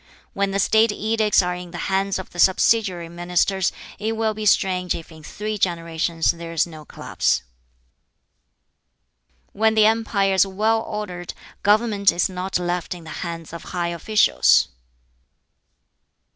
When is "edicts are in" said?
0.91-1.69